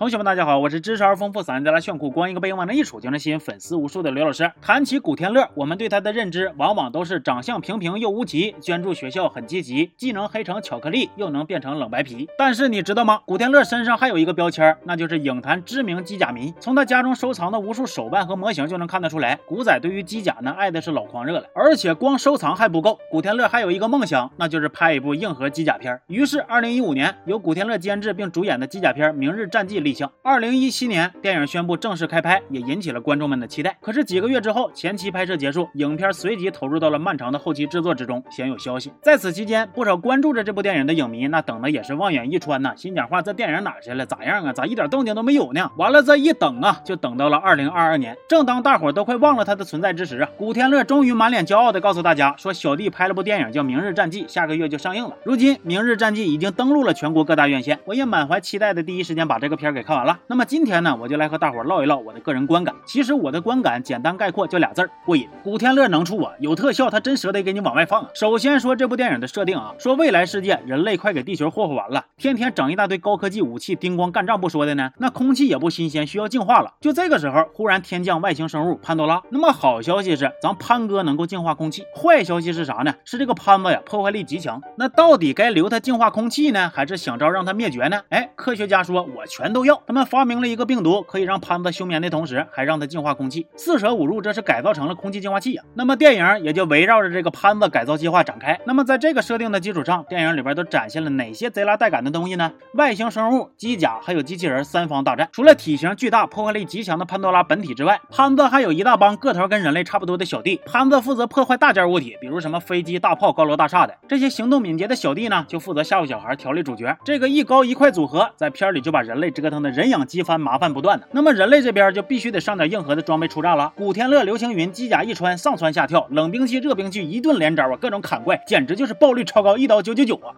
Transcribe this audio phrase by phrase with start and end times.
[0.00, 4.50] 同学们，大家好，我是知识而丰富、嗓音带来炫酷、光一个背影往那一杵就能吸引粉丝无数的刘老师。
[4.62, 12.26] 谈起古天乐，我们对他的认知往往都是长相平平又无奇，捐助学校很积极，既能黑成巧克力，又能变成冷白皮。
[12.38, 13.20] 但是你知道吗？
[13.26, 16.54] 古天乐身上还有一个标签，那就是影坛知名机甲迷。
[16.60, 21.44] 从他家中收藏的无数手办和模型就能看得出来，古仔对于机甲呢爱的是老狂热了。
[21.54, 26.00] 而且光收藏还不够，古天乐还有一个梦想，那就是拍一部硬核机甲片。
[26.06, 30.10] 于是，二零一五年由古天乐监制并主演的机甲片《明日战记》里立项。
[30.22, 33.76] 二零一七年，电影宣布正式开拍，也引起了观众们的期待。
[33.80, 38.92] 可是几个月之后，前期拍摄结束，影片随即投入到了漫长的后期制作之中，鲜有消息。
[39.02, 44.06] 在此期间，不少关注着这部电影的影迷，那等的也是望眼欲穿呐，心讲话这电影哪去了？
[44.06, 44.52] 咋样啊？
[44.52, 45.68] 咋一点动静都没有呢？
[45.76, 48.16] 完了，这一等啊，就等到了二零二二年。
[48.28, 55.16] 正当大伙都快忘了他的存在之时啊，古天乐终于满脸骄傲地告诉大家，说小弟拍了部电影叫《明日战记》，下个月就上映了。
[55.24, 60.18] 如今，《明日战记》已经登陆了全国各大院线，我也满怀期待的第一时间把这个片给看完了。
[60.26, 62.74] 那么今天呢，我就来和大伙唠一唠我的个人观感。
[62.84, 65.28] 其实我的观感简单概括就俩字儿：过瘾。
[65.42, 68.08] 古天乐能处啊，有特效他真舍得给你往外放啊。
[68.14, 76.74] 首先说这部电影的设定啊，说未来世界人类快给地球霍霍完了，天天整一大堆高科技武器叮咣干仗不说的呢，那空气也不新鲜，需要净化了。
[76.80, 79.22] 就这个时候，忽然天降外星生物潘多拉。
[79.30, 82.94] 那么好消息是咱潘哥能够净化空气，坏消息是啥呢？
[83.04, 84.62] 是这个潘子呀破坏力极强。
[84.76, 88.00] 那到底该留他净化空气呢，还是想招让他灭绝呢？
[88.08, 89.69] 哎，科学家说我全都要。
[89.86, 93.46] 他们发明了一个病毒，可以让潘子休眠的同时，还让他净化空气。
[93.56, 95.62] 四舍五入，这是改造成了空气净化器呀。
[95.74, 98.58] 那么电影也就围绕着这个潘子改造计划展开。
[98.64, 102.52] 那么在这个设定的基础上，电影里边都展现了哪些贼拉带感的东西呢？
[102.74, 105.28] 外星生物、机甲还有机器人三方大战。
[105.32, 110.60] 除了体型巨大、破坏力极强的潘多拉本体之外，潘子还有一大帮个头跟人类差不多的小弟。
[110.64, 113.94] 潘子负责破坏大件物体，比如什么飞机、大炮、高楼大厦的。
[114.08, 116.96] 这些行动敏捷的小弟呢，就负责吓唬小孩、调理主角。
[117.04, 121.06] 这个一高一快组合，在片里就把人类这个腾的人仰机翻、麻烦不断的。
[121.12, 123.72] 那么人类这边就必须得上点硬核的装备出战了。
[123.76, 130.32] 古天乐、刘青云机甲一穿，上蹿下跳，冷兵器、热兵器一顿连招啊，各种砍怪，简直就是爆率超高，一刀九九九啊！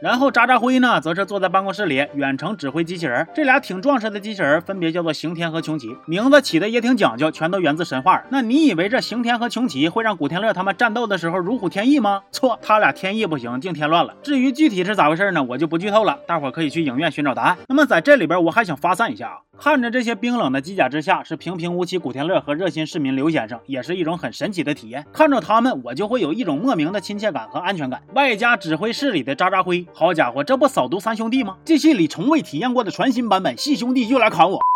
[0.00, 3.26] 然后渣渣辉呢，则是坐在办公室里远程指挥机器人。
[3.34, 8.22] 这俩挺壮实的机器人，分别叫做刑天和穷奇，名字起的也挺讲究，全都源自神话。
[8.30, 12.22] 那你以为这刑天和穷奇会让古天乐他们战斗的时候如虎添翼吗？
[12.30, 14.14] 错，他俩天翼不行，净添乱了。
[14.22, 17.56] 至于具体是咋回事呢，我就不剧透了，大伙可以去影院寻找答案。
[17.68, 25.04] 那么在这里边，我还想发散一下啊，看着这些冰冷的机甲之下是平平无奇古天乐和热心市民刘先生，也是一种很神奇的体验。
[25.12, 28.00] 看着他们，我就会有一种莫名的亲切感和安全感。
[28.14, 29.84] 外加指挥室里的渣渣辉。
[29.92, 31.56] 好家伙，这不扫毒三兄弟吗？
[31.64, 34.67] 这戏里从未体验过的全新版本，细兄弟又来砍我。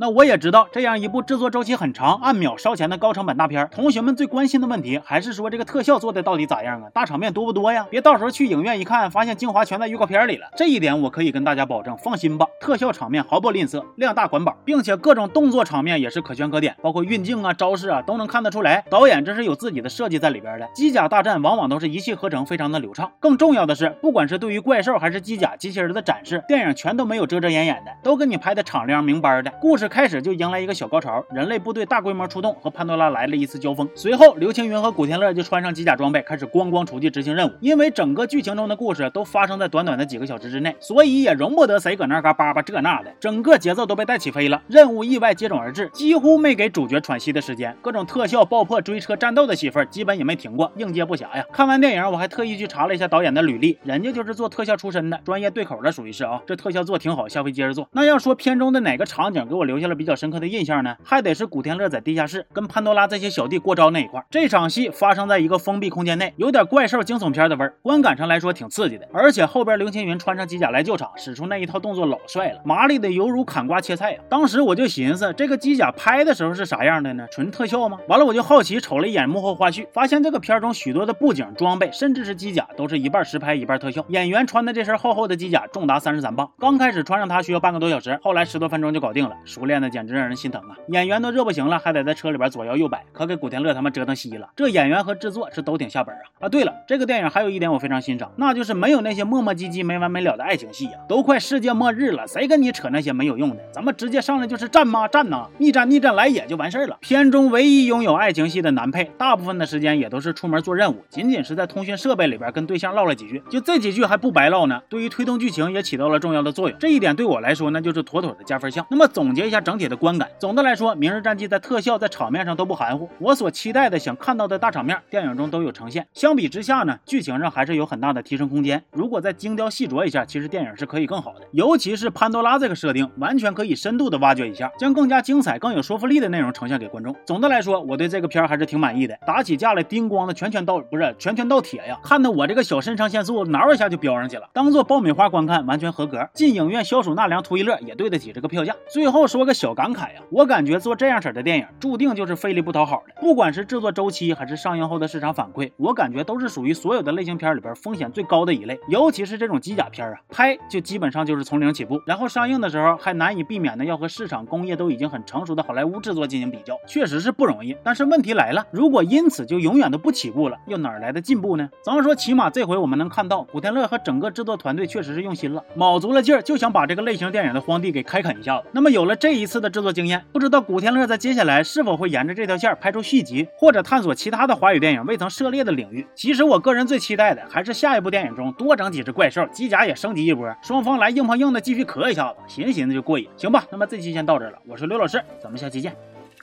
[0.00, 6.88] 那我也知道，这样一部制作周期很长、按秒烧钱的高成本大片，同学们最关心的问题还是说这个特效做的到底咋样啊？
[6.94, 7.84] 大场面多不多呀？
[7.90, 10.46] 别到时候去影院一看，发现精华全在预告片里了。
[10.56, 20.68] 这一点我可以跟大家保证，放心吧，特效场面毫不吝啬，量大管饱，并且各种动作场面也是可圈可点，包括运镜啊、招式啊，都能看得出来，导演这是有自己的设计在里边的。
[20.74, 23.10] 机甲大战往往都是一气呵成，非常的流畅。
[23.18, 29.50] 更重要的是，不管是对于怪兽还是机甲、机器人的展示，电影全都没有遮遮掩掩的，都给你拍的敞亮明白的。
[29.60, 33.88] 故事开始就迎来一个小高潮，人类部队大规模出动，和潘多拉来了一次交锋。
[33.94, 37.52] 随后，刘青云和古天乐就穿上机甲装备，开始咣咣出去执行任务。
[37.60, 44.62] 因为整个剧情中的故事都发生在短短的几个小时之内，所以也容不得谁搁那嘎巴巴这那的，整个节奏都被带起飞了。
[44.68, 47.74] 任务意外接踵而至，几乎没给主角喘息的时间。
[47.80, 51.44] 各种特效、爆破、追车、战斗的戏份基本也没停过，应接不暇呀。
[51.52, 56.40] 看完电影，我还特意去查了一下导演的履历，人家就是做特效出身的，专业对口的属于是啊。
[56.46, 57.88] 这特效做挺好，下回接着做。
[57.92, 60.96] 那要说片中的哪个场景给我留留下了比较深刻的印象呢？
[61.04, 64.20] 还得是古天乐在地下室跟潘多拉这些小弟过招那一块。
[64.28, 69.06] 这场戏发生在一个封闭空间内，有点怪兽惊悚片的味儿，观感上来说挺刺激的。
[69.12, 74.18] 而且后边刘青云穿上机甲来救场，使出那一套动作老帅了，麻利的犹如砍瓜切菜呀。
[74.28, 77.24] 当时我就寻思，这个机甲拍的时候是啥样的呢？
[77.30, 77.98] 纯特效吗？
[78.08, 84.04] 完了我就好奇瞅了一眼幕后花絮，发现这个片中许多的布景、装备，甚至是机甲，都是一半实拍一半特效。
[84.08, 90.74] 演员穿的这身厚厚的机甲重达三十三磅，刚开始穿上它需要半个多小时，后来十多分钟就搞定了，熟练的简直让人心疼啊！
[90.88, 94.48] 演员都热不行了，还得在车里边左摇右摆，可给古天乐他们折腾稀了。
[94.56, 96.20] 这演员和制作是都挺下本啊！
[96.40, 100.92] 啊，对了，这个电影还有一点我非常欣赏，那就是没有那些磨磨唧唧、没完没了的爱情戏呀。
[101.08, 103.62] 都快世界末日了，谁跟你扯那些没有用的？
[103.70, 105.06] 咱们直接上来就是战吗？
[105.06, 105.46] 战呐！
[105.58, 106.96] 逆战逆战来也就完事儿了。
[107.00, 114.80] 片中唯一拥有爱情戏的男配，大部分的时间也都是出门做任务，仅仅是在通讯设备里边跟对象唠了几句，就这几句还不白唠呢。
[114.88, 118.86] 对于推动剧情也起到了重要的作用，这一点对我来说那就是妥妥的加分项。
[118.90, 119.57] 那么总结一下。
[119.60, 120.28] 整体的观感。
[120.38, 126.06] 总的来说，《明日战记》在特效、在场面上都不含糊，我所期待的、想看到的大场面，电影中都有呈现。
[126.12, 128.82] 相比之下呢，剧情上还是有很大的提升空间。
[128.92, 131.40] 如果再精雕细琢一下，其实电影是可以更好的。
[131.52, 137.14] 尤其是潘多拉这个设定，完全可以深度的挖掘一下，将更加精彩、更有说服力的内容呈现给观众。
[137.26, 139.18] 总的来说，我对这个片还是挺满意的。
[139.26, 144.48] 打起架来，叮咣的拳拳到不是拳拳到铁呀，看得我这个小肾上腺素挠一下就飙上去了。
[144.52, 146.28] 当做爆米花观看，完全合格。
[146.32, 148.74] 进影院消暑纳凉图一乐，也对得起这个票价。
[148.90, 153.14] 最后说说个小感慨呀，我感觉做这样式的电影，注定就是费力不讨好的。
[153.20, 158.76] 不管是制作周期，还是上映后的市场反馈，我感觉都是属于所有的类型片里边风险最高的一类。
[158.88, 167.76] 尤其是这种机甲片啊，拍就基本上就是从零起步，然后上映的时候还难以避免的要和市场工业都已经很成熟的好莱坞制作进行比较，确实是不容易。
[167.84, 171.70] 但是问题来了，如果因此就永远都不起步了，又哪来的进步呢？
[171.84, 178.66] 咱们说，起码这回我们能看到古天乐和整个制作团队确实是用心了，卯足了劲儿，就想把这个类型电影的荒地给开垦一下子。
[178.72, 186.06] 那么有了这这一次的制作经验，不知道古天乐在接下来是否会沿着这条线拍出续集，或者探索其他的华语电影未曾涉猎的领域。
[186.14, 193.28] 其实我个人最期待的还是下一部电影中多整几只怪兽，机甲也升级一波，双方来硬碰硬的继续磕一下子，寻思寻思就过瘾。
[193.36, 195.94] 行吧，那么这期先到这了，我是刘老师，咱们下期见，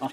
[0.00, 0.10] 啊。